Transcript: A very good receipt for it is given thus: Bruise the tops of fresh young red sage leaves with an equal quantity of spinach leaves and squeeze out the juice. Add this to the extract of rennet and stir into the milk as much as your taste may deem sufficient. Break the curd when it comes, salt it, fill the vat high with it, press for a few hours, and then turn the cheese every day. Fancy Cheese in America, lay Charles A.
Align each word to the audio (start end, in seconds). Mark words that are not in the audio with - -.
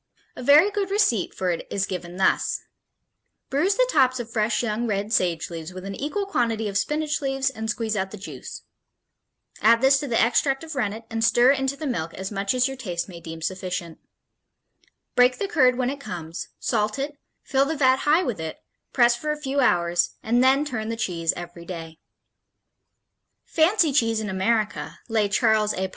A 0.35 0.41
very 0.41 0.71
good 0.71 0.89
receipt 0.89 1.35
for 1.35 1.51
it 1.51 1.67
is 1.69 1.85
given 1.85 2.17
thus: 2.17 2.61
Bruise 3.51 3.75
the 3.75 3.87
tops 3.91 4.19
of 4.19 4.31
fresh 4.33 4.63
young 4.63 4.87
red 4.87 5.13
sage 5.13 5.51
leaves 5.51 5.73
with 5.75 5.85
an 5.85 5.93
equal 5.93 6.25
quantity 6.25 6.67
of 6.67 6.75
spinach 6.75 7.21
leaves 7.21 7.51
and 7.51 7.69
squeeze 7.69 7.95
out 7.95 8.09
the 8.09 8.17
juice. 8.17 8.63
Add 9.61 9.81
this 9.81 9.99
to 9.99 10.07
the 10.07 10.19
extract 10.19 10.63
of 10.63 10.73
rennet 10.73 11.05
and 11.11 11.23
stir 11.23 11.51
into 11.51 11.75
the 11.75 11.85
milk 11.85 12.15
as 12.15 12.31
much 12.31 12.55
as 12.55 12.67
your 12.67 12.77
taste 12.77 13.07
may 13.07 13.19
deem 13.19 13.43
sufficient. 13.43 13.99
Break 15.15 15.37
the 15.37 15.47
curd 15.47 15.77
when 15.77 15.91
it 15.91 15.99
comes, 15.99 16.47
salt 16.57 16.97
it, 16.97 17.19
fill 17.43 17.65
the 17.65 17.77
vat 17.77 17.97
high 17.99 18.23
with 18.23 18.39
it, 18.39 18.57
press 18.93 19.15
for 19.15 19.31
a 19.31 19.37
few 19.39 19.59
hours, 19.59 20.15
and 20.23 20.43
then 20.43 20.65
turn 20.65 20.89
the 20.89 20.95
cheese 20.97 21.31
every 21.35 21.63
day. 21.63 21.99
Fancy 23.45 23.93
Cheese 23.93 24.19
in 24.19 24.29
America, 24.31 24.97
lay 25.09 25.29
Charles 25.29 25.75
A. 25.75 25.89